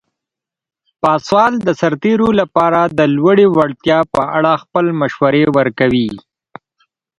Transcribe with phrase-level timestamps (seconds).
[1.01, 6.09] پاسوال د سرتیرو لپاره د لوړې وړتیا په اړه خپل مشورې ورکوي.